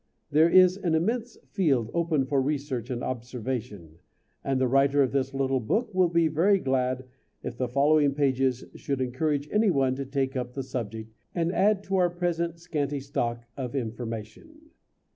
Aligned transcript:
There 0.31 0.49
is 0.49 0.77
an 0.77 0.95
immense 0.95 1.37
field 1.51 1.91
open 1.93 2.25
for 2.25 2.41
research 2.41 2.89
and 2.89 3.03
observation, 3.03 3.99
and 4.43 4.59
the 4.59 4.67
writer 4.67 5.03
of 5.03 5.11
this 5.11 5.31
little 5.31 5.59
book 5.59 5.93
will 5.93 6.09
be 6.09 6.27
very 6.27 6.57
glad 6.57 7.05
if 7.43 7.55
the 7.55 7.67
following 7.67 8.15
pages 8.15 8.63
should 8.73 8.99
encourage 8.99 9.47
any 9.51 9.69
one 9.69 9.95
to 9.97 10.05
take 10.07 10.35
up 10.35 10.53
the 10.55 10.63
subject 10.63 11.13
and 11.35 11.51
add 11.53 11.83
to 11.83 11.97
our 11.97 12.09
present 12.09 12.57
scanty 12.59 12.99
stock 12.99 13.43
of 13.55 13.75
information. 13.75 14.71